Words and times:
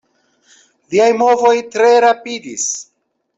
Liaj 0.93 1.09
movoj 1.19 1.53
tre 1.75 1.91
rapidis. 2.07 2.65